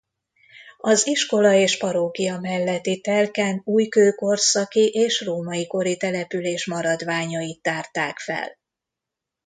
[0.77, 8.57] Az iskola és parókia melletti telken újkőkorszaki és római kori település maradványait tárták fel.